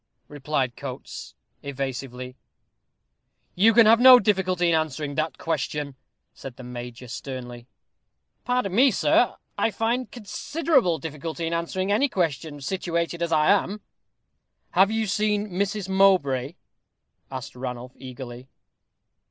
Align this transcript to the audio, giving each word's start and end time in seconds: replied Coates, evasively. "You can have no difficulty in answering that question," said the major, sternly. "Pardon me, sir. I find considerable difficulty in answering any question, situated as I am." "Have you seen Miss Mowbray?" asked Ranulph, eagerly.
replied 0.27 0.75
Coates, 0.75 1.35
evasively. 1.61 2.35
"You 3.53 3.71
can 3.71 3.85
have 3.85 3.99
no 3.99 4.19
difficulty 4.19 4.69
in 4.69 4.73
answering 4.73 5.13
that 5.13 5.37
question," 5.37 5.93
said 6.33 6.55
the 6.55 6.63
major, 6.63 7.07
sternly. 7.07 7.67
"Pardon 8.43 8.73
me, 8.73 8.89
sir. 8.89 9.35
I 9.59 9.69
find 9.69 10.09
considerable 10.09 10.97
difficulty 10.97 11.45
in 11.45 11.53
answering 11.53 11.91
any 11.91 12.09
question, 12.09 12.61
situated 12.61 13.21
as 13.21 13.31
I 13.31 13.51
am." 13.51 13.81
"Have 14.71 14.89
you 14.89 15.05
seen 15.05 15.55
Miss 15.55 15.87
Mowbray?" 15.87 16.55
asked 17.29 17.55
Ranulph, 17.55 17.93
eagerly. 17.95 18.47